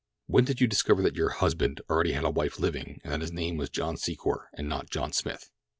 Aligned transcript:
"When 0.25 0.45
did 0.45 0.59
you 0.59 0.65
discover 0.65 1.03
that 1.03 1.15
your 1.15 1.29
'husband' 1.29 1.79
already 1.87 2.13
had 2.13 2.23
a 2.23 2.31
wife 2.31 2.57
living, 2.57 3.01
and 3.03 3.11
that 3.13 3.21
his 3.21 3.31
name 3.31 3.55
was 3.57 3.69
John 3.69 3.97
Secor 3.97 4.45
and 4.53 4.67
not 4.67 4.89
John 4.89 5.11
Smith?" 5.13 5.51